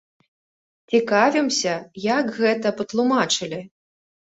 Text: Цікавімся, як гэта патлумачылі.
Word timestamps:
Цікавімся, 0.93 1.73
як 2.09 2.35
гэта 2.41 2.67
патлумачылі. 2.83 3.67